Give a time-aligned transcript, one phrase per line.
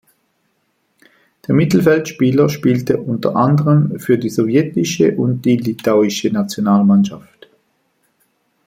[1.47, 7.47] Der Mittelfeldspieler spielte unter anderem für die sowjetische und die litauische Nationalmannschaft.